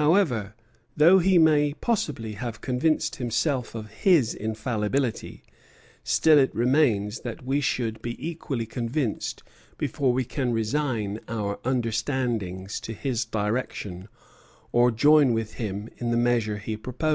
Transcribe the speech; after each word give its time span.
However, 0.00 0.54
though 0.96 1.18
he 1.18 1.36
may 1.36 1.74
possibly 1.74 2.32
have 2.32 2.62
convinced 2.62 3.16
himself 3.16 3.74
of 3.74 3.90
his 3.90 4.32
infallibility, 4.34 5.42
still 6.02 6.38
it 6.38 6.54
remains 6.54 7.20
that 7.20 7.44
we 7.44 7.60
should 7.60 8.00
be 8.00 8.16
equally 8.26 8.64
convinced 8.64 9.42
before 9.76 10.14
we 10.14 10.24
can 10.24 10.50
resign 10.50 11.20
our 11.28 11.60
understandings 11.62 12.80
to 12.80 12.94
his 12.94 13.26
direction, 13.26 14.08
or 14.72 14.90
join 14.90 15.34
with 15.34 15.56
him 15.56 15.90
in 15.98 16.10
the 16.10 16.16
measure 16.16 16.56
he 16.56 16.78
proposes." 16.78 17.14